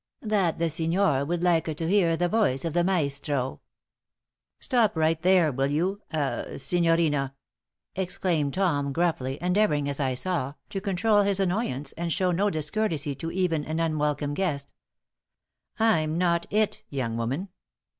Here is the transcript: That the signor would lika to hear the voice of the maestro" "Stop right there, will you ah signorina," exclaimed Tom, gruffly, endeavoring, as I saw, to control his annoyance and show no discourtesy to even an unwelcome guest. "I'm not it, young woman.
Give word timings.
That 0.23 0.57
the 0.57 0.67
signor 0.67 1.23
would 1.25 1.43
lika 1.43 1.75
to 1.75 1.87
hear 1.87 2.17
the 2.17 2.27
voice 2.27 2.65
of 2.65 2.73
the 2.73 2.83
maestro" 2.83 3.61
"Stop 4.59 4.97
right 4.97 5.21
there, 5.21 5.51
will 5.51 5.67
you 5.69 6.01
ah 6.11 6.57
signorina," 6.57 7.35
exclaimed 7.95 8.55
Tom, 8.55 8.93
gruffly, 8.93 9.37
endeavoring, 9.39 9.87
as 9.87 9.99
I 9.99 10.15
saw, 10.15 10.55
to 10.71 10.81
control 10.81 11.21
his 11.21 11.39
annoyance 11.39 11.91
and 11.91 12.11
show 12.11 12.31
no 12.31 12.49
discourtesy 12.49 13.13
to 13.13 13.29
even 13.29 13.63
an 13.63 13.79
unwelcome 13.79 14.33
guest. 14.33 14.73
"I'm 15.79 16.17
not 16.17 16.47
it, 16.49 16.81
young 16.89 17.15
woman. 17.15 17.49